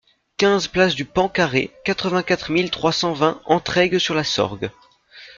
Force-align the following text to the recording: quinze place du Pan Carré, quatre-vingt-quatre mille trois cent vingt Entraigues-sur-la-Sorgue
quinze 0.37 0.67
place 0.67 0.95
du 0.95 1.05
Pan 1.05 1.29
Carré, 1.29 1.71
quatre-vingt-quatre 1.85 2.49
mille 2.51 2.71
trois 2.71 2.91
cent 2.91 3.13
vingt 3.13 3.39
Entraigues-sur-la-Sorgue 3.45 4.71